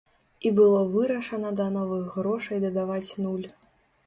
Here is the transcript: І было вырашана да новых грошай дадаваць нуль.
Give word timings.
І 0.49 0.51
было 0.59 0.79
вырашана 0.95 1.51
да 1.59 1.67
новых 1.77 2.09
грошай 2.17 2.57
дадаваць 2.65 3.15
нуль. 3.29 3.47